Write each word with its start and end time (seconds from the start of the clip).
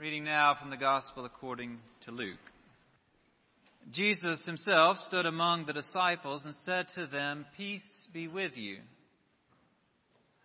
Reading 0.00 0.24
now 0.24 0.56
from 0.58 0.70
the 0.70 0.78
Gospel 0.78 1.26
according 1.26 1.76
to 2.06 2.10
Luke. 2.10 2.38
Jesus 3.92 4.42
himself 4.46 4.96
stood 5.08 5.26
among 5.26 5.66
the 5.66 5.74
disciples 5.74 6.40
and 6.46 6.54
said 6.64 6.86
to 6.94 7.06
them, 7.06 7.44
Peace 7.54 7.84
be 8.10 8.26
with 8.26 8.52
you. 8.56 8.78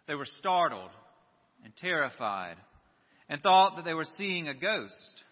They 0.10 0.16
were 0.16 0.28
startled 0.40 0.90
and 1.64 1.72
terrified 1.78 2.58
and 3.30 3.42
thought 3.42 3.78
that 3.78 3.86
they 3.86 3.94
were 3.94 4.08
seeing 4.18 4.50
a 4.50 4.54
ghost. 4.54 5.24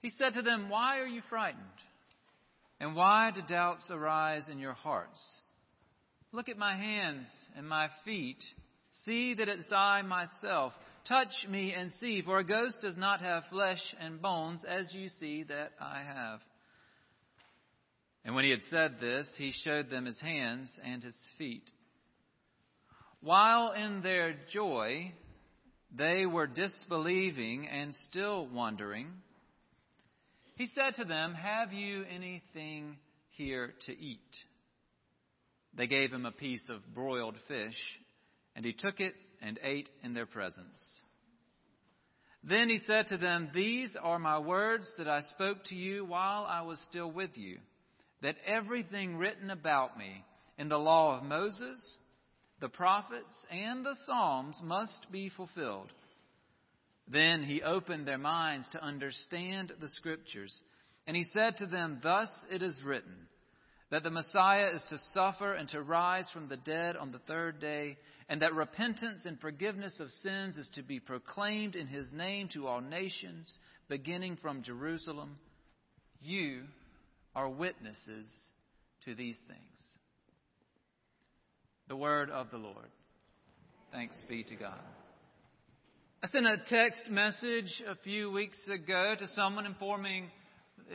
He 0.00 0.08
said 0.08 0.32
to 0.32 0.42
them, 0.42 0.70
Why 0.70 1.00
are 1.00 1.06
you 1.06 1.20
frightened? 1.28 1.62
And 2.80 2.96
why 2.96 3.32
do 3.34 3.42
doubts 3.46 3.90
arise 3.90 4.44
in 4.50 4.60
your 4.60 4.72
hearts? 4.72 5.20
Look 6.32 6.48
at 6.48 6.56
my 6.56 6.74
hands 6.74 7.26
and 7.54 7.68
my 7.68 7.88
feet. 8.06 8.42
See 9.04 9.34
that 9.34 9.50
it's 9.50 9.70
I 9.70 10.00
myself. 10.00 10.72
Touch 11.08 11.46
me 11.48 11.72
and 11.72 11.92
see, 12.00 12.20
for 12.22 12.38
a 12.38 12.44
ghost 12.44 12.78
does 12.82 12.96
not 12.96 13.20
have 13.20 13.44
flesh 13.50 13.80
and 14.00 14.20
bones, 14.20 14.64
as 14.68 14.92
you 14.92 15.08
see 15.20 15.44
that 15.44 15.70
I 15.80 16.02
have. 16.02 16.40
And 18.24 18.34
when 18.34 18.44
he 18.44 18.50
had 18.50 18.64
said 18.70 18.96
this, 19.00 19.28
he 19.38 19.52
showed 19.64 19.88
them 19.88 20.06
his 20.06 20.20
hands 20.20 20.68
and 20.84 21.04
his 21.04 21.16
feet. 21.38 21.70
While 23.20 23.72
in 23.72 24.02
their 24.02 24.34
joy, 24.52 25.12
they 25.96 26.26
were 26.26 26.48
disbelieving 26.48 27.68
and 27.68 27.94
still 28.10 28.48
wondering. 28.48 29.08
He 30.56 30.66
said 30.74 30.96
to 30.96 31.04
them, 31.04 31.34
Have 31.34 31.72
you 31.72 32.04
anything 32.12 32.96
here 33.30 33.74
to 33.86 33.92
eat? 33.92 34.18
They 35.76 35.86
gave 35.86 36.10
him 36.10 36.26
a 36.26 36.32
piece 36.32 36.68
of 36.68 36.94
broiled 36.94 37.36
fish, 37.46 37.76
and 38.56 38.64
he 38.64 38.72
took 38.72 38.98
it 38.98 39.14
and 39.42 39.58
ate 39.62 39.88
in 40.02 40.14
their 40.14 40.26
presence. 40.26 41.00
Then 42.42 42.68
he 42.68 42.78
said 42.86 43.08
to 43.08 43.16
them, 43.16 43.50
These 43.52 43.96
are 44.00 44.18
my 44.18 44.38
words 44.38 44.92
that 44.98 45.08
I 45.08 45.22
spoke 45.22 45.64
to 45.64 45.74
you 45.74 46.04
while 46.04 46.44
I 46.44 46.62
was 46.62 46.78
still 46.88 47.10
with 47.10 47.30
you, 47.34 47.58
that 48.22 48.36
everything 48.46 49.16
written 49.16 49.50
about 49.50 49.98
me 49.98 50.24
in 50.58 50.68
the 50.68 50.78
law 50.78 51.16
of 51.16 51.24
Moses, 51.24 51.96
the 52.60 52.68
prophets, 52.68 53.44
and 53.50 53.84
the 53.84 53.96
Psalms 54.06 54.60
must 54.62 55.10
be 55.10 55.28
fulfilled. 55.28 55.90
Then 57.08 57.42
he 57.42 57.62
opened 57.62 58.06
their 58.06 58.18
minds 58.18 58.68
to 58.70 58.82
understand 58.82 59.72
the 59.80 59.88
Scriptures. 59.88 60.54
And 61.06 61.16
he 61.16 61.24
said 61.32 61.56
to 61.58 61.66
them, 61.66 62.00
Thus 62.02 62.30
it 62.50 62.62
is 62.62 62.76
written, 62.84 63.26
that 63.90 64.02
the 64.02 64.10
Messiah 64.10 64.68
is 64.74 64.82
to 64.88 64.98
suffer 65.14 65.52
and 65.52 65.68
to 65.68 65.82
rise 65.82 66.28
from 66.32 66.48
the 66.48 66.56
dead 66.56 66.96
on 66.96 67.12
the 67.12 67.20
third 67.20 67.60
day, 67.60 67.96
and 68.28 68.42
that 68.42 68.54
repentance 68.54 69.20
and 69.24 69.40
forgiveness 69.40 70.00
of 70.00 70.10
sins 70.22 70.56
is 70.56 70.68
to 70.74 70.82
be 70.82 70.98
proclaimed 70.98 71.76
in 71.76 71.86
his 71.86 72.12
name 72.12 72.48
to 72.52 72.66
all 72.66 72.80
nations, 72.80 73.58
beginning 73.88 74.38
from 74.42 74.62
Jerusalem. 74.62 75.38
You 76.20 76.62
are 77.36 77.48
witnesses 77.48 78.28
to 79.04 79.14
these 79.14 79.38
things. 79.46 79.60
The 81.88 81.96
word 81.96 82.30
of 82.30 82.50
the 82.50 82.56
Lord. 82.56 82.90
Thanks 83.92 84.16
be 84.28 84.42
to 84.42 84.56
God. 84.56 84.80
I 86.24 86.28
sent 86.28 86.46
a 86.46 86.56
text 86.68 87.08
message 87.08 87.82
a 87.88 87.94
few 88.02 88.32
weeks 88.32 88.58
ago 88.66 89.14
to 89.16 89.28
someone 89.28 89.64
informing 89.64 90.28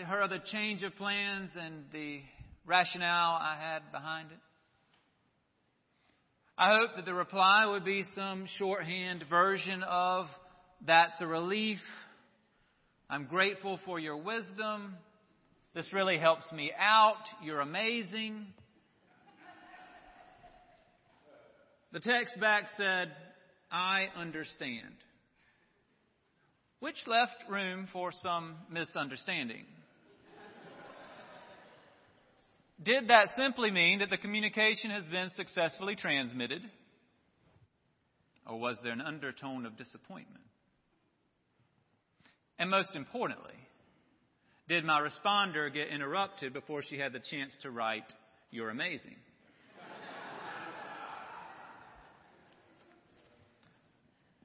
her 0.05 0.21
of 0.21 0.29
the 0.29 0.39
change 0.51 0.83
of 0.83 0.93
plans 0.95 1.51
and 1.57 1.85
the 1.93 2.19
rationale 2.65 3.37
I 3.41 3.57
had 3.59 3.91
behind 3.91 4.31
it. 4.31 4.37
I 6.57 6.77
hope 6.77 6.91
that 6.95 7.05
the 7.05 7.13
reply 7.13 7.65
would 7.65 7.83
be 7.83 8.03
some 8.13 8.45
shorthand 8.57 9.25
version 9.29 9.83
of 9.83 10.27
that's 10.85 11.13
a 11.19 11.27
relief. 11.27 11.79
I'm 13.09 13.25
grateful 13.25 13.79
for 13.85 13.99
your 13.99 14.17
wisdom. 14.17 14.95
This 15.73 15.91
really 15.93 16.17
helps 16.17 16.51
me 16.51 16.71
out. 16.77 17.23
You're 17.43 17.61
amazing. 17.61 18.45
The 21.93 21.99
text 21.99 22.39
back 22.39 22.65
said, 22.77 23.11
I 23.71 24.07
understand 24.15 24.93
which 26.81 26.97
left 27.05 27.35
room 27.47 27.87
for 27.93 28.11
some 28.23 28.55
misunderstanding. 28.69 29.65
Did 32.83 33.09
that 33.09 33.27
simply 33.35 33.69
mean 33.69 33.99
that 33.99 34.09
the 34.09 34.17
communication 34.17 34.89
has 34.89 35.05
been 35.05 35.29
successfully 35.35 35.95
transmitted? 35.95 36.63
Or 38.47 38.59
was 38.59 38.79
there 38.83 38.93
an 38.93 39.01
undertone 39.01 39.67
of 39.67 39.77
disappointment? 39.77 40.43
And 42.57 42.71
most 42.71 42.95
importantly, 42.95 43.53
did 44.67 44.83
my 44.83 44.99
responder 44.99 45.71
get 45.71 45.89
interrupted 45.89 46.53
before 46.53 46.81
she 46.81 46.97
had 46.97 47.13
the 47.13 47.19
chance 47.19 47.53
to 47.61 47.69
write, 47.69 48.11
You're 48.49 48.69
amazing? 48.69 49.15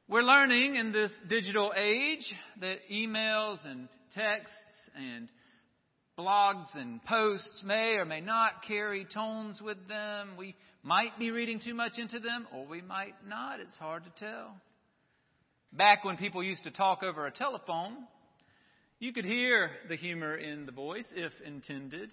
We're 0.09 0.23
learning 0.23 0.77
in 0.77 0.93
this 0.93 1.11
digital 1.29 1.73
age 1.77 2.33
that 2.61 2.77
emails 2.93 3.59
and 3.65 3.89
texts 4.15 4.55
and 4.95 5.29
blogs 6.19 6.75
and 6.75 7.05
posts 7.05 7.63
may 7.65 7.95
or 7.95 8.05
may 8.05 8.21
not 8.21 8.65
carry 8.67 9.07
tones 9.13 9.61
with 9.61 9.77
them. 9.87 10.31
We 10.39 10.55
might 10.83 11.19
be 11.19 11.31
reading 11.31 11.61
too 11.63 11.75
much 11.75 11.99
into 11.99 12.19
them, 12.21 12.47
or 12.55 12.67
we 12.67 12.81
might 12.81 13.15
not. 13.29 13.61
It's 13.61 13.77
hard 13.77 14.05
to 14.05 14.11
tell. 14.19 14.57
Back 15.73 16.05
when 16.05 16.17
people 16.17 16.43
used 16.43 16.65
to 16.65 16.71
talk 16.71 17.03
over 17.03 17.27
a 17.27 17.31
telephone, 17.31 17.97
you 18.99 19.13
could 19.13 19.27
hear 19.27 19.71
the 19.89 19.97
humor 19.97 20.37
in 20.37 20.65
the 20.65 20.73
voice, 20.73 21.07
if 21.15 21.33
intended. 21.45 22.11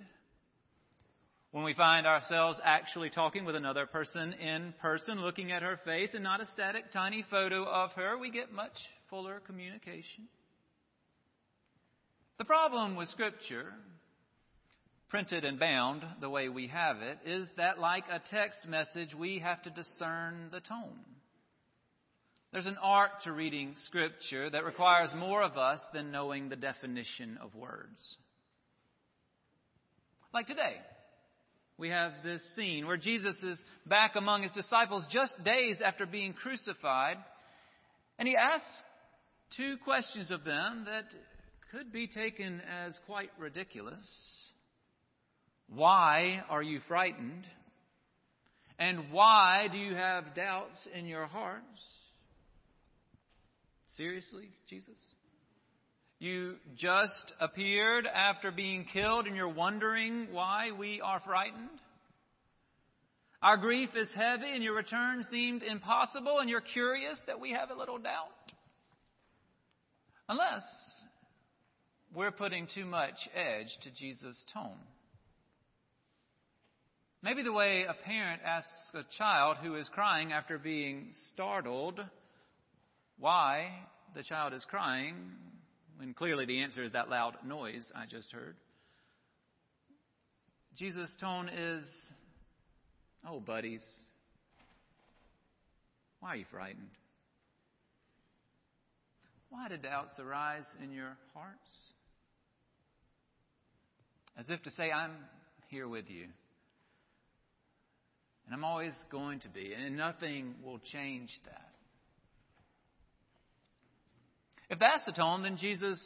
When 1.51 1.63
we 1.63 1.73
find 1.75 2.05
ourselves 2.05 2.59
actually 2.63 3.09
talking 3.09 3.45
with 3.45 3.55
another 3.55 3.85
person 3.85 4.33
in 4.33 4.73
person, 4.81 5.21
looking 5.21 5.51
at 5.51 5.61
her 5.61 5.79
face 5.85 6.09
and 6.13 6.23
not 6.23 6.41
a 6.41 6.47
static 6.47 6.91
tiny 6.91 7.23
photo 7.29 7.63
of 7.63 7.91
her, 7.91 8.17
we 8.17 8.31
get 8.31 8.51
much 8.51 8.73
fuller 9.09 9.39
communication. 9.45 10.27
The 12.39 12.45
problem 12.45 12.95
with 12.95 13.07
Scripture, 13.09 13.73
printed 15.13 15.45
and 15.45 15.59
bound 15.59 16.03
the 16.21 16.29
way 16.29 16.49
we 16.49 16.65
have 16.69 16.95
it, 17.03 17.19
is 17.23 17.47
that 17.55 17.77
like 17.77 18.03
a 18.09 18.19
text 18.31 18.67
message, 18.67 19.13
we 19.13 19.37
have 19.37 19.61
to 19.61 19.69
discern 19.69 20.49
the 20.51 20.59
tone. 20.59 20.97
There's 22.51 22.65
an 22.65 22.79
art 22.81 23.11
to 23.25 23.31
reading 23.31 23.75
Scripture 23.85 24.49
that 24.49 24.65
requires 24.65 25.11
more 25.15 25.43
of 25.43 25.55
us 25.55 25.79
than 25.93 26.11
knowing 26.11 26.49
the 26.49 26.55
definition 26.55 27.37
of 27.43 27.53
words. 27.53 28.17
Like 30.33 30.47
today 30.47 30.77
we 31.77 31.89
have 31.89 32.13
this 32.23 32.41
scene 32.55 32.87
where 32.87 32.97
Jesus 32.97 33.35
is 33.43 33.59
back 33.85 34.15
among 34.15 34.41
his 34.41 34.51
disciples 34.53 35.05
just 35.11 35.35
days 35.43 35.79
after 35.85 36.07
being 36.07 36.33
crucified, 36.33 37.17
and 38.17 38.27
he 38.27 38.35
asks 38.35 38.65
two 39.57 39.75
questions 39.83 40.31
of 40.31 40.43
them 40.43 40.85
that 40.85 41.05
could 41.71 41.93
be 41.93 42.07
taken 42.07 42.61
as 42.61 42.97
quite 43.05 43.29
ridiculous. 43.37 44.07
Why 45.75 46.43
are 46.49 46.61
you 46.61 46.79
frightened? 46.87 47.47
And 48.77 49.11
why 49.11 49.67
do 49.71 49.77
you 49.77 49.95
have 49.95 50.35
doubts 50.35 50.87
in 50.93 51.05
your 51.05 51.25
hearts? 51.25 51.65
Seriously, 53.97 54.49
Jesus? 54.69 54.97
You 56.19 56.55
just 56.75 57.33
appeared 57.39 58.07
after 58.07 58.51
being 58.51 58.85
killed 58.91 59.25
and 59.27 59.35
you're 59.35 59.49
wondering 59.49 60.27
why 60.31 60.71
we 60.71 61.01
are 61.01 61.21
frightened? 61.25 61.69
Our 63.41 63.57
grief 63.57 63.89
is 63.95 64.07
heavy 64.15 64.53
and 64.53 64.63
your 64.63 64.75
return 64.75 65.25
seemed 65.29 65.63
impossible 65.63 66.39
and 66.39 66.49
you're 66.49 66.61
curious 66.61 67.19
that 67.27 67.39
we 67.39 67.51
have 67.51 67.71
a 67.71 67.77
little 67.77 67.97
doubt? 67.97 68.29
Unless 70.29 70.63
we're 72.15 72.31
putting 72.31 72.67
too 72.73 72.85
much 72.85 73.15
edge 73.35 73.67
to 73.83 73.91
Jesus' 73.91 74.43
tone. 74.53 74.77
Maybe 77.23 77.41
the 77.41 77.53
way 77.53 77.85
a 77.87 77.93
parent 77.93 78.41
asks 78.45 78.91
a 78.93 79.03
child 79.17 79.55
who 79.63 79.75
is 79.75 79.87
crying 79.93 80.33
after 80.33 80.57
being 80.57 81.07
startled 81.31 82.01
why 83.17 83.69
the 84.13 84.23
child 84.23 84.53
is 84.53 84.65
crying 84.69 85.15
when 85.95 86.13
clearly 86.13 86.45
the 86.45 86.61
answer 86.61 86.83
is 86.83 86.91
that 86.91 87.09
loud 87.09 87.35
noise 87.45 87.89
I 87.95 88.07
just 88.07 88.29
heard. 88.33 88.57
Jesus' 90.77 91.15
tone 91.21 91.47
is, 91.47 91.85
Oh, 93.25 93.39
buddies, 93.39 93.79
why 96.19 96.29
are 96.29 96.35
you 96.35 96.45
frightened? 96.51 96.89
Why 99.49 99.69
do 99.69 99.77
doubts 99.77 100.19
arise 100.19 100.65
in 100.83 100.91
your 100.91 101.15
hearts? 101.33 101.69
As 104.37 104.49
if 104.49 104.61
to 104.63 104.71
say, 104.71 104.91
I'm 104.91 105.13
here 105.69 105.87
with 105.87 106.09
you. 106.09 106.25
And 108.53 108.59
I'm 108.59 108.69
always 108.69 108.93
going 109.11 109.39
to 109.39 109.49
be, 109.49 109.73
and 109.73 109.97
nothing 109.97 110.53
will 110.63 110.77
change 110.91 111.31
that. 111.45 111.71
If 114.69 114.77
that's 114.77 115.03
the 115.07 115.11
tone, 115.11 115.41
then 115.41 115.57
Jesus, 115.57 115.99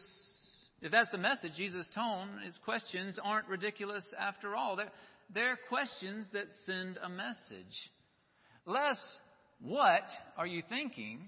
if 0.81 0.89
that's 0.89 1.11
the 1.11 1.17
message, 1.17 1.51
Jesus' 1.57 1.89
tone, 1.94 2.39
his 2.45 2.57
questions 2.63 3.19
aren't 3.21 3.49
ridiculous 3.49 4.05
after 4.17 4.55
all. 4.55 4.77
They're, 4.77 4.91
they're 5.33 5.59
questions 5.67 6.25
that 6.31 6.45
send 6.65 6.97
a 7.03 7.09
message. 7.09 7.91
Less, 8.65 8.97
what 9.59 10.07
are 10.38 10.47
you 10.47 10.63
thinking? 10.69 11.19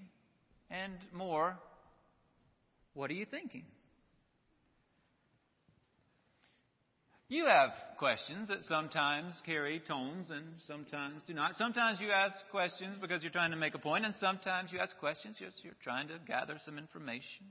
And 0.70 0.94
more, 1.12 1.58
what 2.94 3.10
are 3.10 3.14
you 3.14 3.26
thinking? 3.26 3.66
You 7.30 7.46
have 7.46 7.70
questions 7.96 8.48
that 8.48 8.58
sometimes 8.68 9.36
carry 9.46 9.80
tones 9.86 10.30
and 10.30 10.46
sometimes 10.66 11.22
do 11.28 11.32
not. 11.32 11.54
Sometimes 11.54 12.00
you 12.00 12.10
ask 12.10 12.34
questions 12.50 12.96
because 13.00 13.22
you're 13.22 13.30
trying 13.30 13.52
to 13.52 13.56
make 13.56 13.76
a 13.76 13.78
point, 13.78 14.04
and 14.04 14.16
sometimes 14.18 14.72
you 14.72 14.80
ask 14.80 14.98
questions 14.98 15.36
because 15.38 15.54
you're 15.62 15.72
trying 15.84 16.08
to 16.08 16.14
gather 16.26 16.56
some 16.64 16.76
information. 16.76 17.46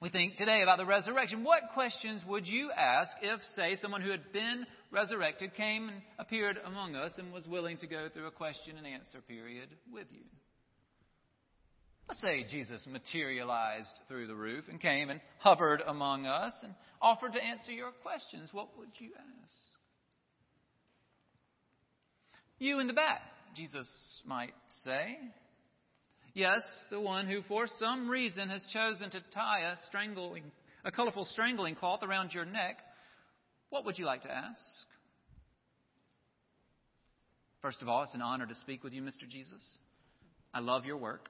We 0.00 0.08
think 0.08 0.38
today 0.38 0.62
about 0.62 0.78
the 0.78 0.86
resurrection. 0.86 1.44
What 1.44 1.60
questions 1.74 2.22
would 2.26 2.46
you 2.46 2.70
ask 2.74 3.10
if, 3.20 3.40
say, 3.54 3.76
someone 3.82 4.00
who 4.00 4.10
had 4.10 4.32
been 4.32 4.64
resurrected 4.90 5.54
came 5.54 5.90
and 5.90 6.00
appeared 6.18 6.56
among 6.64 6.96
us 6.96 7.12
and 7.18 7.30
was 7.30 7.46
willing 7.46 7.76
to 7.78 7.86
go 7.86 8.08
through 8.10 8.26
a 8.26 8.30
question 8.30 8.78
and 8.78 8.86
answer 8.86 9.20
period 9.28 9.68
with 9.92 10.06
you? 10.10 10.24
Let's 12.10 12.22
say 12.22 12.44
Jesus 12.50 12.84
materialized 12.90 13.94
through 14.08 14.26
the 14.26 14.34
roof 14.34 14.64
and 14.68 14.80
came 14.80 15.10
and 15.10 15.20
hovered 15.38 15.80
among 15.86 16.26
us 16.26 16.52
and 16.64 16.74
offered 17.00 17.34
to 17.34 17.40
answer 17.40 17.70
your 17.70 17.92
questions. 18.02 18.48
What 18.50 18.76
would 18.76 18.88
you 18.98 19.10
ask? 19.16 19.52
You 22.58 22.80
in 22.80 22.88
the 22.88 22.94
back, 22.94 23.20
Jesus 23.54 23.86
might 24.26 24.54
say. 24.82 25.18
Yes, 26.34 26.62
the 26.90 27.00
one 27.00 27.28
who 27.28 27.42
for 27.46 27.68
some 27.78 28.08
reason 28.08 28.48
has 28.48 28.64
chosen 28.72 29.08
to 29.10 29.20
tie 29.32 29.60
a 29.60 29.76
strangling, 29.86 30.42
a 30.84 30.90
colorful 30.90 31.26
strangling 31.26 31.76
cloth 31.76 32.02
around 32.02 32.32
your 32.34 32.44
neck. 32.44 32.78
What 33.68 33.84
would 33.84 34.00
you 34.00 34.04
like 34.04 34.22
to 34.22 34.32
ask? 34.32 34.58
First 37.62 37.82
of 37.82 37.88
all, 37.88 38.02
it's 38.02 38.14
an 38.14 38.22
honor 38.22 38.48
to 38.48 38.54
speak 38.56 38.82
with 38.82 38.94
you, 38.94 39.02
Mr. 39.02 39.28
Jesus. 39.30 39.62
I 40.52 40.58
love 40.58 40.84
your 40.84 40.96
work. 40.96 41.28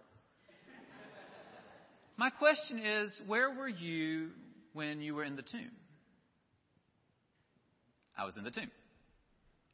My 2.21 2.29
question 2.29 2.79
is 2.79 3.19
where 3.27 3.49
were 3.49 3.67
you 3.67 4.29
when 4.75 5.01
you 5.01 5.15
were 5.15 5.25
in 5.25 5.37
the 5.37 5.43
tomb? 5.43 5.71
I 8.15 8.27
was 8.27 8.37
in 8.37 8.45
the 8.45 8.51
tomb. 8.51 8.71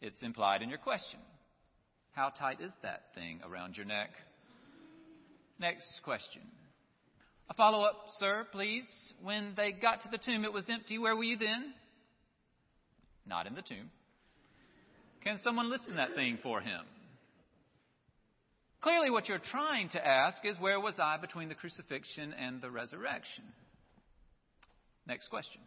It's 0.00 0.22
implied 0.22 0.62
in 0.62 0.68
your 0.68 0.78
question. 0.78 1.18
How 2.12 2.28
tight 2.28 2.60
is 2.60 2.70
that 2.84 3.02
thing 3.16 3.40
around 3.44 3.76
your 3.76 3.84
neck? 3.84 4.10
Next 5.58 5.88
question. 6.04 6.42
A 7.50 7.54
follow 7.54 7.82
up, 7.82 7.96
sir, 8.20 8.46
please. 8.52 8.86
When 9.20 9.54
they 9.56 9.72
got 9.72 10.02
to 10.02 10.08
the 10.08 10.18
tomb, 10.18 10.44
it 10.44 10.52
was 10.52 10.66
empty. 10.70 10.98
Where 10.98 11.16
were 11.16 11.24
you 11.24 11.38
then? 11.38 11.74
Not 13.26 13.48
in 13.48 13.56
the 13.56 13.62
tomb. 13.62 13.90
Can 15.24 15.40
someone 15.42 15.68
listen 15.68 15.96
that 15.96 16.14
thing 16.14 16.38
for 16.44 16.60
him? 16.60 16.82
Clearly, 18.80 19.10
what 19.10 19.28
you're 19.28 19.38
trying 19.38 19.88
to 19.90 20.06
ask 20.06 20.44
is 20.44 20.58
where 20.60 20.78
was 20.78 20.94
I 20.98 21.16
between 21.16 21.48
the 21.48 21.54
crucifixion 21.54 22.32
and 22.32 22.60
the 22.60 22.70
resurrection? 22.70 23.44
Next 25.06 25.28
question. 25.28 25.60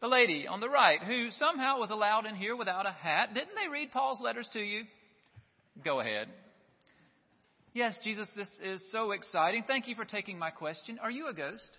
The 0.00 0.08
lady 0.08 0.46
on 0.48 0.60
the 0.60 0.68
right, 0.68 1.00
who 1.00 1.30
somehow 1.30 1.78
was 1.78 1.90
allowed 1.90 2.26
in 2.26 2.34
here 2.34 2.56
without 2.56 2.86
a 2.86 2.92
hat, 2.92 3.34
didn't 3.34 3.54
they 3.54 3.70
read 3.70 3.92
Paul's 3.92 4.20
letters 4.20 4.48
to 4.52 4.60
you? 4.60 4.82
Go 5.84 6.00
ahead. 6.00 6.28
Yes, 7.72 7.96
Jesus, 8.04 8.28
this 8.36 8.48
is 8.62 8.82
so 8.90 9.12
exciting. 9.12 9.64
Thank 9.66 9.88
you 9.88 9.94
for 9.94 10.04
taking 10.04 10.38
my 10.38 10.50
question. 10.50 10.98
Are 11.00 11.10
you 11.10 11.28
a 11.28 11.32
ghost? 11.32 11.70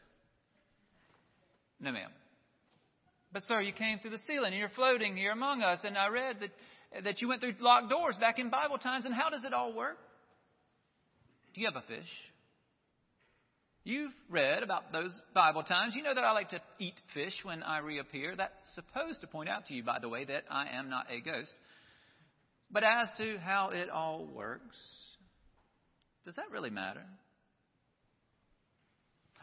No, 1.79 1.91
ma'am. 1.91 2.09
But, 3.31 3.43
sir, 3.43 3.61
you 3.61 3.73
came 3.73 3.99
through 3.99 4.11
the 4.11 4.19
ceiling 4.25 4.53
and 4.53 4.57
you're 4.59 4.69
floating 4.69 5.15
here 5.15 5.31
among 5.31 5.61
us, 5.61 5.79
and 5.83 5.97
I 5.97 6.07
read 6.07 6.37
that, 6.39 7.03
that 7.03 7.21
you 7.21 7.27
went 7.27 7.41
through 7.41 7.55
locked 7.59 7.89
doors 7.89 8.15
back 8.19 8.39
in 8.39 8.49
Bible 8.49 8.77
times, 8.77 9.05
and 9.05 9.13
how 9.13 9.29
does 9.29 9.43
it 9.43 9.53
all 9.53 9.73
work? 9.73 9.97
Do 11.53 11.61
you 11.61 11.67
have 11.67 11.75
a 11.75 11.87
fish? 11.87 12.09
You've 13.83 14.13
read 14.29 14.63
about 14.63 14.93
those 14.93 15.19
Bible 15.33 15.63
times. 15.63 15.93
You 15.95 16.03
know 16.03 16.13
that 16.15 16.23
I 16.23 16.31
like 16.31 16.49
to 16.49 16.61
eat 16.79 16.95
fish 17.13 17.33
when 17.43 17.63
I 17.63 17.79
reappear. 17.79 18.33
That's 18.35 18.53
supposed 18.75 19.21
to 19.21 19.27
point 19.27 19.49
out 19.49 19.67
to 19.67 19.73
you, 19.73 19.83
by 19.83 19.99
the 19.99 20.07
way, 20.07 20.23
that 20.25 20.45
I 20.49 20.67
am 20.77 20.89
not 20.89 21.07
a 21.11 21.19
ghost. 21.19 21.51
But 22.71 22.83
as 22.83 23.09
to 23.17 23.37
how 23.37 23.69
it 23.69 23.89
all 23.89 24.25
works, 24.25 24.77
does 26.25 26.35
that 26.35 26.49
really 26.51 26.69
matter? 26.69 27.03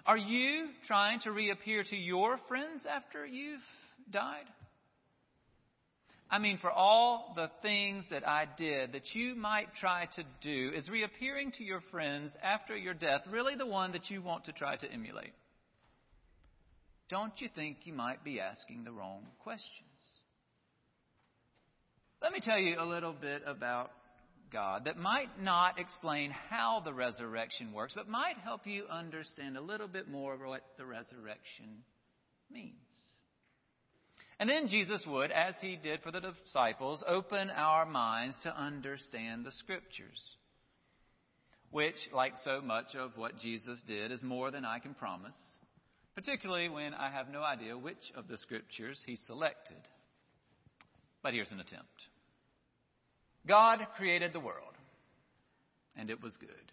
Are 0.06 0.16
you 0.16 0.68
trying 0.86 1.20
to 1.20 1.30
reappear 1.30 1.84
to 1.84 1.96
your 1.96 2.38
friends 2.48 2.86
after 2.90 3.26
you've 3.26 3.60
died? 4.10 4.46
I 6.30 6.38
mean, 6.38 6.58
for 6.58 6.70
all 6.70 7.32
the 7.34 7.50
things 7.60 8.04
that 8.10 8.26
I 8.26 8.46
did 8.56 8.92
that 8.92 9.14
you 9.14 9.34
might 9.34 9.74
try 9.80 10.06
to 10.14 10.24
do, 10.40 10.70
is 10.76 10.88
reappearing 10.88 11.52
to 11.58 11.64
your 11.64 11.80
friends 11.90 12.30
after 12.40 12.76
your 12.76 12.94
death 12.94 13.22
really 13.28 13.56
the 13.56 13.66
one 13.66 13.92
that 13.92 14.10
you 14.10 14.22
want 14.22 14.44
to 14.44 14.52
try 14.52 14.76
to 14.76 14.92
emulate? 14.92 15.32
Don't 17.08 17.32
you 17.38 17.48
think 17.52 17.78
you 17.82 17.92
might 17.92 18.22
be 18.22 18.38
asking 18.38 18.84
the 18.84 18.92
wrong 18.92 19.26
questions? 19.42 19.88
Let 22.22 22.32
me 22.32 22.40
tell 22.40 22.58
you 22.58 22.76
a 22.78 22.84
little 22.84 23.14
bit 23.14 23.42
about 23.44 23.90
God 24.52 24.84
that 24.84 24.96
might 24.96 25.42
not 25.42 25.80
explain 25.80 26.30
how 26.30 26.80
the 26.84 26.92
resurrection 26.92 27.72
works, 27.72 27.94
but 27.96 28.08
might 28.08 28.36
help 28.44 28.66
you 28.66 28.84
understand 28.88 29.56
a 29.56 29.60
little 29.60 29.88
bit 29.88 30.08
more 30.08 30.36
what 30.36 30.62
the 30.76 30.84
resurrection 30.84 31.82
means. 32.52 32.76
And 34.40 34.48
then 34.48 34.68
Jesus 34.68 35.04
would, 35.06 35.30
as 35.30 35.54
he 35.60 35.76
did 35.76 36.00
for 36.00 36.10
the 36.10 36.22
disciples, 36.44 37.04
open 37.06 37.50
our 37.50 37.84
minds 37.84 38.34
to 38.42 38.58
understand 38.58 39.44
the 39.44 39.50
Scriptures, 39.50 40.18
which, 41.70 41.94
like 42.14 42.32
so 42.42 42.62
much 42.62 42.94
of 42.98 43.10
what 43.16 43.38
Jesus 43.38 43.82
did, 43.86 44.10
is 44.10 44.22
more 44.22 44.50
than 44.50 44.64
I 44.64 44.78
can 44.78 44.94
promise, 44.94 45.36
particularly 46.14 46.70
when 46.70 46.94
I 46.94 47.10
have 47.10 47.28
no 47.28 47.42
idea 47.42 47.76
which 47.76 48.12
of 48.16 48.28
the 48.28 48.38
Scriptures 48.38 48.98
he 49.04 49.16
selected. 49.16 49.76
But 51.22 51.34
here's 51.34 51.52
an 51.52 51.60
attempt 51.60 52.06
God 53.46 53.80
created 53.98 54.32
the 54.32 54.40
world, 54.40 54.72
and 55.96 56.08
it 56.08 56.22
was 56.22 56.34
good. 56.38 56.72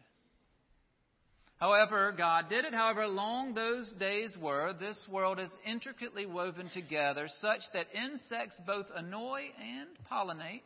However, 1.58 2.14
God 2.16 2.50
did 2.50 2.66
it. 2.66 2.74
However 2.74 3.08
long 3.08 3.54
those 3.54 3.90
days 4.00 4.36
were, 4.40 4.74
this 4.80 5.00
world 5.10 5.40
is 5.40 5.50
intricately 5.66 6.26
woven 6.26 6.70
together 6.74 7.28
such 7.42 7.62
that 7.74 7.88
insects 7.96 8.56
both 8.66 8.86
annoy 8.96 9.42
and 9.60 9.90
pollinate. 10.12 10.62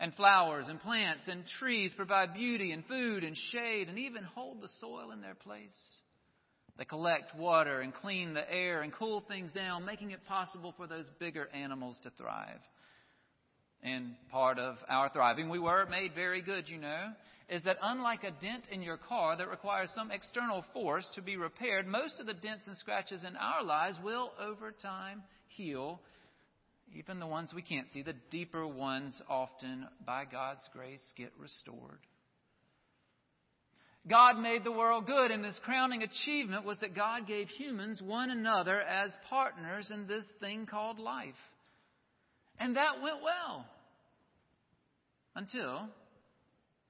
And 0.00 0.14
flowers 0.14 0.66
and 0.68 0.80
plants 0.80 1.24
and 1.26 1.44
trees 1.58 1.92
provide 1.94 2.32
beauty 2.32 2.72
and 2.72 2.84
food 2.86 3.24
and 3.24 3.36
shade 3.52 3.88
and 3.88 3.98
even 3.98 4.22
hold 4.22 4.62
the 4.62 4.68
soil 4.80 5.10
in 5.12 5.20
their 5.20 5.34
place. 5.34 5.76
They 6.78 6.84
collect 6.84 7.36
water 7.36 7.80
and 7.80 7.92
clean 7.92 8.34
the 8.34 8.50
air 8.50 8.82
and 8.82 8.92
cool 8.92 9.24
things 9.26 9.50
down, 9.50 9.84
making 9.84 10.12
it 10.12 10.24
possible 10.26 10.72
for 10.76 10.86
those 10.86 11.10
bigger 11.18 11.48
animals 11.52 11.96
to 12.04 12.10
thrive. 12.10 12.60
And 13.82 14.14
part 14.30 14.58
of 14.58 14.76
our 14.88 15.08
thriving, 15.10 15.48
we 15.48 15.58
were 15.58 15.86
made 15.86 16.14
very 16.14 16.42
good, 16.42 16.68
you 16.68 16.78
know 16.78 17.12
is 17.48 17.62
that 17.62 17.78
unlike 17.82 18.24
a 18.24 18.30
dent 18.30 18.64
in 18.70 18.82
your 18.82 18.98
car 18.98 19.36
that 19.36 19.48
requires 19.48 19.90
some 19.94 20.10
external 20.10 20.64
force 20.72 21.08
to 21.14 21.22
be 21.22 21.36
repaired, 21.36 21.86
most 21.86 22.20
of 22.20 22.26
the 22.26 22.34
dents 22.34 22.64
and 22.66 22.76
scratches 22.76 23.24
in 23.24 23.36
our 23.36 23.64
lives 23.64 23.96
will 24.04 24.32
over 24.40 24.72
time 24.82 25.22
heal. 25.48 26.00
Even 26.94 27.18
the 27.18 27.26
ones 27.26 27.52
we 27.54 27.62
can't 27.62 27.88
see, 27.92 28.02
the 28.02 28.14
deeper 28.30 28.66
ones 28.66 29.20
often, 29.28 29.86
by 30.06 30.24
God's 30.24 30.66
grace, 30.74 31.02
get 31.16 31.32
restored. 31.38 32.00
God 34.08 34.38
made 34.38 34.64
the 34.64 34.72
world 34.72 35.06
good, 35.06 35.30
and 35.30 35.44
this 35.44 35.58
crowning 35.64 36.02
achievement 36.02 36.64
was 36.64 36.78
that 36.80 36.94
God 36.94 37.26
gave 37.26 37.48
humans 37.48 38.00
one 38.00 38.30
another 38.30 38.80
as 38.80 39.10
partners 39.28 39.90
in 39.92 40.06
this 40.06 40.24
thing 40.40 40.66
called 40.66 40.98
life. 40.98 41.34
And 42.58 42.76
that 42.76 43.00
went 43.02 43.22
well. 43.22 43.66
Until 45.34 45.88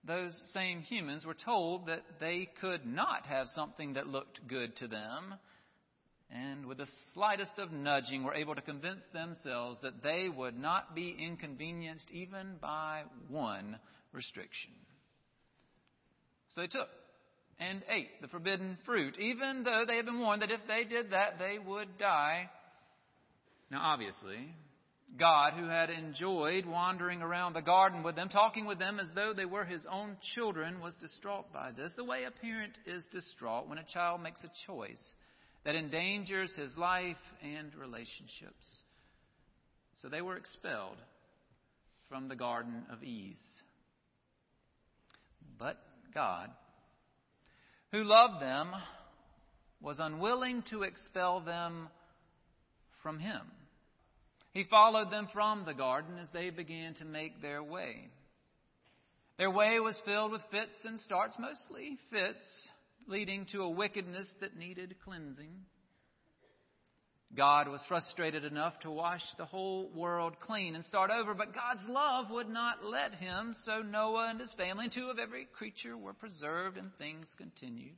those 0.04 0.38
same 0.54 0.80
humans 0.80 1.26
were 1.26 1.34
told 1.34 1.86
that 1.86 2.02
they 2.20 2.48
could 2.60 2.86
not 2.86 3.26
have 3.26 3.48
something 3.54 3.94
that 3.94 4.06
looked 4.06 4.40
good 4.48 4.74
to 4.76 4.88
them, 4.88 5.34
and 6.30 6.66
with 6.66 6.78
the 6.78 6.88
slightest 7.14 7.58
of 7.58 7.72
nudging 7.72 8.22
were 8.24 8.34
able 8.34 8.54
to 8.54 8.60
convince 8.60 9.02
themselves 9.12 9.80
that 9.82 10.02
they 10.02 10.28
would 10.28 10.58
not 10.58 10.94
be 10.94 11.16
inconvenienced 11.18 12.10
even 12.10 12.56
by 12.60 13.02
one 13.28 13.78
restriction. 14.12 14.72
So 16.54 16.62
they 16.62 16.66
took 16.68 16.88
and 17.58 17.82
ate 17.90 18.22
the 18.22 18.28
forbidden 18.28 18.78
fruit, 18.86 19.18
even 19.18 19.64
though 19.64 19.84
they 19.86 19.96
had 19.96 20.06
been 20.06 20.20
warned 20.20 20.42
that 20.42 20.50
if 20.50 20.60
they 20.68 20.84
did 20.84 21.10
that, 21.10 21.38
they 21.38 21.58
would 21.58 21.98
die. 21.98 22.48
Now, 23.70 23.92
obviously, 23.92 24.54
God, 25.16 25.54
who 25.54 25.66
had 25.66 25.90
enjoyed 25.90 26.66
wandering 26.66 27.22
around 27.22 27.54
the 27.54 27.62
garden 27.62 28.02
with 28.02 28.14
them, 28.14 28.28
talking 28.28 28.66
with 28.66 28.78
them 28.78 29.00
as 29.00 29.08
though 29.14 29.32
they 29.34 29.46
were 29.46 29.64
his 29.64 29.86
own 29.90 30.16
children, 30.34 30.80
was 30.80 30.94
distraught 30.96 31.52
by 31.52 31.70
this, 31.72 31.92
the 31.96 32.04
way 32.04 32.24
a 32.24 32.30
parent 32.30 32.74
is 32.86 33.04
distraught 33.10 33.68
when 33.68 33.78
a 33.78 33.86
child 33.92 34.22
makes 34.22 34.44
a 34.44 34.50
choice 34.66 35.02
that 35.64 35.74
endangers 35.74 36.54
his 36.54 36.76
life 36.76 37.16
and 37.42 37.74
relationships. 37.74 38.82
So 40.02 40.08
they 40.08 40.22
were 40.22 40.36
expelled 40.36 40.98
from 42.08 42.28
the 42.28 42.36
Garden 42.36 42.84
of 42.92 43.02
Eden. 43.02 43.36
But 45.58 45.82
God, 46.14 46.50
who 47.90 48.04
loved 48.04 48.40
them, 48.40 48.70
was 49.80 49.98
unwilling 49.98 50.62
to 50.70 50.82
expel 50.82 51.40
them 51.40 51.88
from 53.02 53.18
him. 53.18 53.40
He 54.52 54.64
followed 54.64 55.10
them 55.10 55.28
from 55.32 55.64
the 55.64 55.74
garden 55.74 56.18
as 56.18 56.28
they 56.32 56.50
began 56.50 56.94
to 56.94 57.04
make 57.04 57.40
their 57.40 57.62
way. 57.62 58.08
Their 59.38 59.50
way 59.50 59.78
was 59.78 60.00
filled 60.04 60.32
with 60.32 60.42
fits 60.50 60.84
and 60.84 60.98
starts, 61.00 61.36
mostly 61.38 61.96
fits, 62.10 62.70
leading 63.06 63.46
to 63.52 63.62
a 63.62 63.70
wickedness 63.70 64.28
that 64.40 64.56
needed 64.56 64.96
cleansing. 65.04 65.52
God 67.36 67.68
was 67.68 67.84
frustrated 67.88 68.44
enough 68.44 68.78
to 68.80 68.90
wash 68.90 69.22
the 69.36 69.44
whole 69.44 69.90
world 69.94 70.34
clean 70.40 70.74
and 70.74 70.84
start 70.84 71.10
over, 71.10 71.34
but 71.34 71.54
God's 71.54 71.86
love 71.86 72.30
would 72.30 72.48
not 72.48 72.84
let 72.84 73.14
him, 73.14 73.54
so 73.64 73.82
Noah 73.82 74.30
and 74.30 74.40
his 74.40 74.52
family 74.54 74.84
and 74.84 74.92
two 74.92 75.10
of 75.10 75.18
every 75.18 75.46
creature 75.56 75.96
were 75.96 76.14
preserved 76.14 76.78
and 76.78 76.90
things 76.96 77.26
continued. 77.36 77.96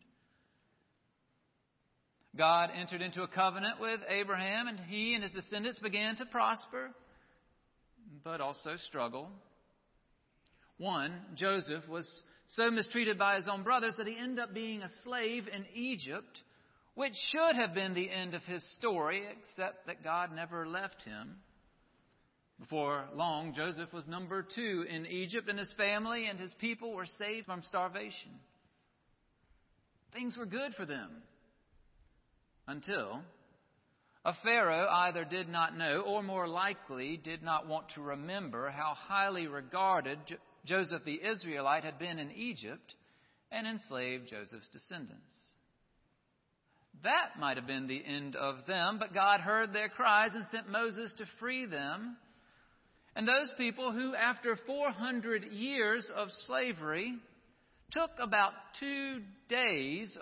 God 2.36 2.70
entered 2.78 3.02
into 3.02 3.22
a 3.22 3.28
covenant 3.28 3.80
with 3.80 4.00
Abraham, 4.08 4.68
and 4.68 4.78
he 4.78 5.14
and 5.14 5.22
his 5.22 5.32
descendants 5.32 5.80
began 5.80 6.16
to 6.16 6.26
prosper, 6.26 6.90
but 8.22 8.40
also 8.40 8.76
struggle. 8.86 9.28
One, 10.78 11.12
Joseph, 11.34 11.88
was 11.88 12.08
so 12.48 12.70
mistreated 12.70 13.18
by 13.18 13.36
his 13.36 13.48
own 13.48 13.62
brothers 13.62 13.94
that 13.98 14.06
he 14.06 14.16
ended 14.16 14.38
up 14.38 14.54
being 14.54 14.82
a 14.82 14.90
slave 15.04 15.48
in 15.52 15.66
Egypt, 15.74 16.40
which 16.94 17.14
should 17.30 17.56
have 17.56 17.74
been 17.74 17.94
the 17.94 18.10
end 18.10 18.34
of 18.34 18.42
his 18.44 18.64
story, 18.76 19.22
except 19.38 19.86
that 19.86 20.04
God 20.04 20.30
never 20.34 20.66
left 20.66 21.02
him. 21.02 21.36
Before 22.60 23.06
long, 23.14 23.54
Joseph 23.54 23.92
was 23.92 24.06
number 24.06 24.46
two 24.54 24.84
in 24.88 25.06
Egypt, 25.06 25.48
and 25.48 25.58
his 25.58 25.72
family 25.76 26.26
and 26.26 26.38
his 26.38 26.54
people 26.60 26.94
were 26.94 27.06
saved 27.06 27.46
from 27.46 27.62
starvation. 27.64 28.32
Things 30.12 30.36
were 30.36 30.46
good 30.46 30.74
for 30.76 30.86
them 30.86 31.10
until 32.70 33.20
a 34.24 34.32
Pharaoh 34.44 34.88
either 34.88 35.24
did 35.24 35.48
not 35.48 35.76
know 35.76 36.02
or 36.02 36.22
more 36.22 36.46
likely 36.46 37.16
did 37.16 37.42
not 37.42 37.66
want 37.66 37.88
to 37.94 38.02
remember 38.02 38.70
how 38.70 38.94
highly 38.94 39.46
regarded 39.46 40.18
Joseph 40.64 41.04
the 41.04 41.20
Israelite 41.22 41.84
had 41.84 41.98
been 41.98 42.18
in 42.18 42.30
Egypt 42.32 42.94
and 43.50 43.66
enslaved 43.66 44.28
Joseph's 44.28 44.68
descendants. 44.72 45.34
That 47.02 47.38
might 47.38 47.56
have 47.56 47.66
been 47.66 47.86
the 47.86 48.04
end 48.04 48.36
of 48.36 48.66
them, 48.66 48.98
but 48.98 49.14
God 49.14 49.40
heard 49.40 49.72
their 49.72 49.88
cries 49.88 50.32
and 50.34 50.44
sent 50.50 50.68
Moses 50.68 51.14
to 51.16 51.24
free 51.38 51.64
them. 51.64 52.16
And 53.16 53.26
those 53.26 53.50
people 53.56 53.90
who, 53.90 54.14
after 54.14 54.56
400 54.66 55.44
years 55.50 56.06
of 56.14 56.28
slavery, 56.46 57.14
took 57.90 58.10
about 58.20 58.52
two 58.78 59.22
days 59.48 60.16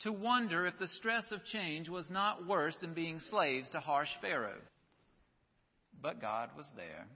to 0.00 0.12
wonder 0.12 0.66
if 0.66 0.78
the 0.78 0.88
stress 0.98 1.24
of 1.32 1.44
change 1.44 1.88
was 1.88 2.08
not 2.10 2.46
worse 2.46 2.76
than 2.80 2.94
being 2.94 3.18
slaves 3.30 3.68
to 3.70 3.80
harsh 3.80 4.08
Pharaoh. 4.20 4.60
But 6.00 6.20
God 6.20 6.50
was 6.56 6.66
there. 6.76 7.06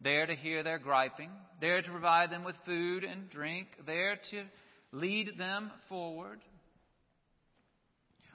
There 0.00 0.26
to 0.26 0.34
hear 0.34 0.62
their 0.62 0.78
griping, 0.78 1.30
there 1.60 1.82
to 1.82 1.90
provide 1.90 2.30
them 2.30 2.44
with 2.44 2.56
food 2.66 3.04
and 3.04 3.30
drink, 3.30 3.68
there 3.86 4.18
to 4.30 4.44
lead 4.92 5.38
them 5.38 5.70
forward. 5.88 6.40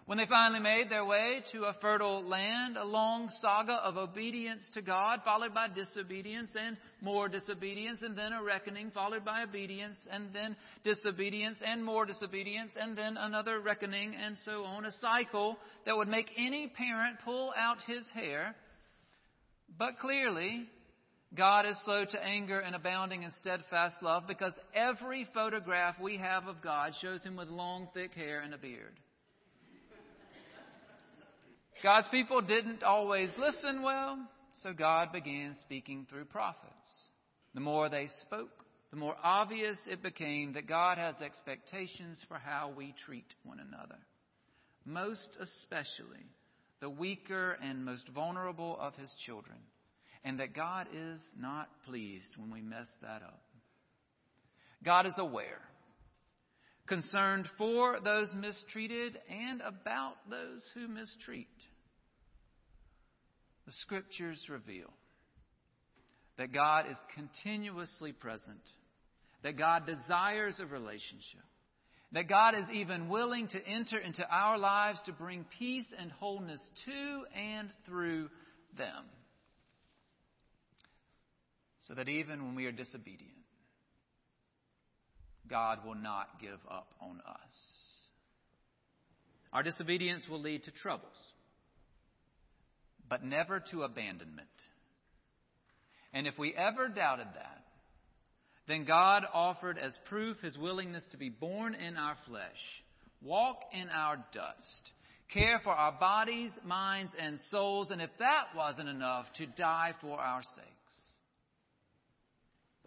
When 0.08 0.20
they 0.20 0.26
finally 0.26 0.62
made 0.62 0.90
their 0.90 1.04
way 1.04 1.44
to 1.52 1.66
a 1.66 1.76
fertile 1.82 2.26
land, 2.26 2.78
a 2.78 2.86
long 2.86 3.30
saga 3.42 3.74
of 3.74 3.98
obedience 3.98 4.64
to 4.74 4.82
God, 4.82 5.20
followed 5.26 5.54
by 5.54 5.68
disobedience 5.68 6.50
and 6.58 6.78
more 7.02 7.28
disobedience, 7.28 8.02
and 8.02 8.18
then 8.18 8.32
a 8.32 8.42
reckoning, 8.42 8.90
followed 8.92 9.26
by 9.26 9.44
obedience, 9.44 9.98
and 10.10 10.34
then 10.34 10.56
disobedience 10.86 11.58
and 11.62 11.84
more 11.84 12.06
disobedience, 12.06 12.72
and 12.80 12.98
then 12.98 13.18
another 13.18 13.60
reckoning, 13.60 14.16
and 14.16 14.38
so 14.46 14.64
on. 14.64 14.86
A 14.86 14.94
cycle 15.02 15.58
that 15.86 15.98
would 15.98 16.08
make 16.08 16.30
any 16.38 16.70
parent 16.70 17.18
pull 17.26 17.54
out 17.58 17.80
his 17.86 18.10
hair. 18.12 18.56
But 19.78 20.00
clearly, 20.00 20.70
God 21.36 21.66
is 21.66 21.76
slow 21.84 22.06
to 22.06 22.24
anger 22.24 22.62
and 22.62 22.78
abounding 22.78 23.24
in 23.24 23.32
steadfast 23.42 23.98
love 24.02 24.24
because 24.26 24.54
every 24.74 25.28
photograph 25.34 25.96
we 26.02 26.16
have 26.16 26.48
of 26.48 26.62
God 26.64 26.94
shows 27.02 27.22
him 27.24 27.36
with 27.36 27.50
long, 27.50 27.90
thick 27.94 28.14
hair 28.14 28.40
and 28.40 28.54
a 28.54 28.58
beard. 28.58 28.94
God's 31.84 32.08
people 32.10 32.42
didn't 32.42 32.84
always 32.84 33.30
listen 33.38 33.84
well, 33.84 34.18
so 34.64 34.74
God 34.74 35.12
began 35.12 35.56
speaking 35.62 36.08
through 36.10 36.26
prophets. 36.26 36.74
The 37.54 37.60
more 37.60 37.90
they 37.90 38.08
spoke, 38.22 38.66
the 38.92 38.98
more 38.98 39.16
obvious 39.24 39.78
it 39.88 40.02
became 40.02 40.54
that 40.54 40.68
God 40.68 40.98
has 40.98 41.16
expectations 41.22 42.20
for 42.28 42.38
how 42.38 42.74
we 42.76 42.96
treat 43.06 43.26
one 43.44 43.60
another, 43.60 44.00
most 44.86 45.30
especially 45.40 46.26
the 46.80 46.90
weaker 46.90 47.58
and 47.62 47.84
most 47.84 48.08
vulnerable 48.10 48.78
of 48.80 48.96
his 48.96 49.12
children, 49.26 49.58
and 50.24 50.40
that 50.40 50.56
God 50.56 50.88
is 50.94 51.20
not 51.40 51.70
pleased 51.88 52.38
when 52.38 52.52
we 52.52 52.62
mess 52.62 52.88
that 53.02 53.22
up. 53.24 53.42
God 54.84 55.06
is 55.06 55.16
aware, 55.18 55.62
concerned 56.88 57.48
for 57.58 58.00
those 58.04 58.30
mistreated 58.36 59.18
and 59.30 59.62
about 59.62 60.16
those 60.30 60.64
who 60.74 60.88
mistreat 60.88 61.48
the 63.66 63.72
scriptures 63.82 64.42
reveal 64.50 64.92
that 66.38 66.54
God 66.54 66.86
is 66.90 66.98
continuously 67.16 68.14
present, 68.14 68.62
that 69.44 69.58
God 69.58 69.86
desires 69.86 70.56
a 70.60 70.66
relationship, 70.66 71.44
that 72.14 72.30
God 72.30 72.56
is 72.56 72.66
even 72.74 73.10
willing 73.10 73.48
to 73.50 73.68
enter 73.68 73.98
into 73.98 74.26
our 74.30 74.58
lives 74.58 75.00
to 75.06 75.12
bring 75.12 75.46
peace 75.60 75.86
and 76.00 76.12
wholeness 76.12 76.62
to 76.86 77.24
and 77.38 77.70
through 77.86 78.30
them. 78.78 79.06
So 81.82 81.96
that 81.96 82.08
even 82.08 82.46
when 82.46 82.56
we 82.56 82.66
are 82.66 82.72
disobedient, 82.72 83.37
God 85.50 85.80
will 85.86 85.96
not 85.96 86.42
give 86.42 86.60
up 86.70 86.94
on 87.02 87.22
us. 87.28 87.54
Our 89.54 89.64
disobedience 89.64 90.24
will 90.30 90.42
lead 90.42 90.64
to 90.64 90.72
troubles 90.72 91.16
but 93.10 93.24
never 93.24 93.60
to 93.72 93.84
abandonment. 93.84 94.48
And 96.14 96.28
if 96.28 96.38
we 96.38 96.54
ever 96.56 96.88
doubted 96.88 97.28
that, 97.36 97.64
then 98.68 98.86
God 98.86 99.24
offered 99.34 99.78
as 99.78 99.94
proof 100.10 100.38
his 100.42 100.58
willingness 100.58 101.04
to 101.12 101.18
be 101.18 101.30
born 101.30 101.74
in 101.74 101.96
our 101.96 102.18
flesh, 102.28 102.84
walk 103.22 103.60
in 103.72 103.90
our 103.90 104.18
dust, 104.34 104.92
care 105.34 105.60
for 105.64 105.72
our 105.72 105.94
bodies, 105.94 106.52
minds, 106.66 107.12
and 107.20 107.40
souls, 107.50 107.92
and 107.92 108.02
if 108.02 108.10
that 108.20 108.48
wasn't 108.56 108.90
enough, 108.90 109.26
to 109.38 109.46
die 109.46 109.94
for 110.02 110.20
our 110.20 110.42
sakes. 110.44 110.77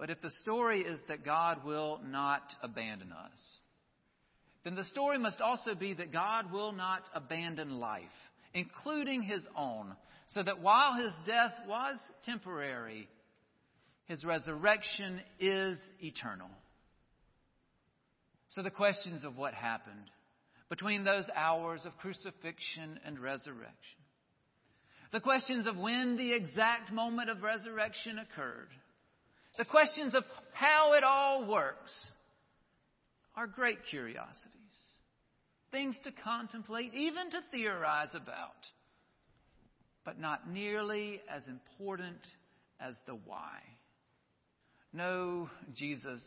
But 0.01 0.09
if 0.09 0.23
the 0.23 0.31
story 0.43 0.81
is 0.81 0.99
that 1.09 1.27
God 1.27 1.63
will 1.63 2.01
not 2.03 2.55
abandon 2.63 3.13
us, 3.13 3.39
then 4.65 4.75
the 4.75 4.85
story 4.85 5.19
must 5.19 5.43
also 5.43 5.75
be 5.75 5.93
that 5.93 6.11
God 6.11 6.51
will 6.51 6.73
not 6.73 7.03
abandon 7.15 7.79
life, 7.79 8.05
including 8.55 9.23
his 9.23 9.47
own, 9.55 9.95
so 10.29 10.43
that 10.43 10.63
while 10.63 10.95
his 10.95 11.13
death 11.27 11.53
was 11.69 11.99
temporary, 12.25 13.11
his 14.07 14.25
resurrection 14.25 15.21
is 15.39 15.77
eternal. 16.01 16.49
So 18.49 18.63
the 18.63 18.71
questions 18.71 19.23
of 19.23 19.37
what 19.37 19.53
happened 19.53 20.11
between 20.71 21.05
those 21.05 21.29
hours 21.37 21.85
of 21.85 21.99
crucifixion 21.99 22.99
and 23.05 23.19
resurrection, 23.19 24.01
the 25.13 25.21
questions 25.21 25.67
of 25.67 25.77
when 25.77 26.17
the 26.17 26.33
exact 26.33 26.91
moment 26.91 27.29
of 27.29 27.43
resurrection 27.43 28.19
occurred, 28.19 28.69
the 29.61 29.65
questions 29.67 30.15
of 30.15 30.25
how 30.53 30.95
it 30.95 31.05
all 31.05 31.47
works 31.47 31.93
are 33.37 33.47
great 33.47 33.79
curiosities, 33.91 34.75
things 35.71 35.95
to 36.03 36.11
contemplate, 36.25 36.95
even 36.95 37.31
to 37.31 37.39
theorize 37.53 38.15
about 38.15 38.57
but 40.05 40.19
not 40.19 40.51
nearly 40.51 41.21
as 41.29 41.47
important 41.47 42.19
as 42.81 42.95
the 43.07 43.15
why. 43.27 43.59
No, 44.93 45.49
Jesus, 45.75 46.21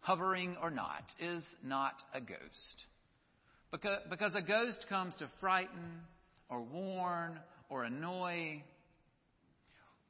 hovering 0.00 0.56
or 0.60 0.70
not, 0.70 1.04
is 1.18 1.42
not 1.62 1.94
a 2.12 2.20
ghost. 2.20 2.84
Because, 3.70 4.00
because 4.10 4.34
a 4.34 4.42
ghost 4.42 4.84
comes 4.88 5.14
to 5.20 5.28
frighten 5.40 6.00
or 6.50 6.60
warn 6.60 7.38
or 7.70 7.84
annoy. 7.84 8.62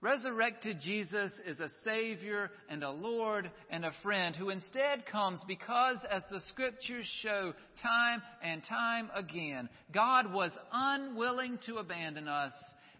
Resurrected 0.04 0.82
Jesus 0.82 1.32
is 1.46 1.60
a 1.60 1.70
Savior 1.82 2.50
and 2.68 2.84
a 2.84 2.90
Lord 2.90 3.50
and 3.70 3.86
a 3.86 3.92
friend 4.02 4.36
who 4.36 4.50
instead 4.50 5.06
comes 5.06 5.40
because, 5.48 5.96
as 6.10 6.22
the 6.30 6.40
Scriptures 6.50 7.06
show 7.22 7.54
time 7.82 8.20
and 8.42 8.62
time 8.68 9.08
again, 9.14 9.66
God 9.94 10.30
was 10.30 10.50
unwilling 10.70 11.58
to 11.64 11.76
abandon 11.76 12.28
us, 12.28 12.52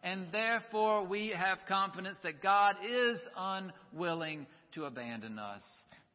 and 0.02 0.28
therefore 0.32 1.06
we 1.06 1.28
have 1.36 1.58
confidence 1.68 2.16
that 2.22 2.42
God 2.42 2.76
is 2.82 3.18
unwilling 3.36 4.46
to 4.72 4.86
abandon 4.86 5.38
us. 5.38 5.62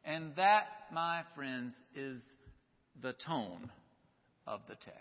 And 0.03 0.36
that, 0.38 0.63
my 0.91 1.22
friends, 1.36 1.75
is 1.96 2.19
the 3.00 3.13
tone 3.27 3.69
of 4.48 4.62
the 4.67 4.74
text. 4.74 4.98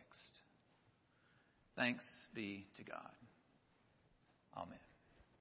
Thanks 1.77 2.05
be 2.35 2.67
to 2.77 2.85
God. 2.85 3.11
Amen. 4.55 4.88